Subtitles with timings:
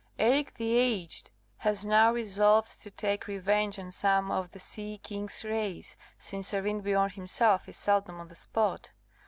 [0.17, 5.43] Eric the Aged has now resolved to take revenge on some of the sea king's
[5.43, 8.89] race, since Arinbiorn himself is seldom on the spot.